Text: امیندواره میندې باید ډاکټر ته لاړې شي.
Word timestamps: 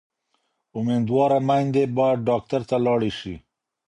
امیندواره 0.77 1.39
میندې 1.47 1.83
باید 1.97 2.19
ډاکټر 2.29 2.61
ته 2.69 2.75
لاړې 2.85 3.11
شي. 3.19 3.35